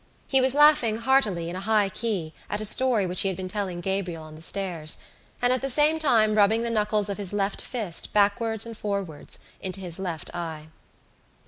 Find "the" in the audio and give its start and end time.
4.35-4.41, 5.61-5.69, 6.63-6.71